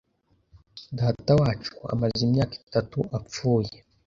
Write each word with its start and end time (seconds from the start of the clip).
Datawacu 0.99 1.73
amaze 1.93 2.19
imyaka 2.27 2.53
itatu 2.63 2.99
apfuye. 3.17 3.75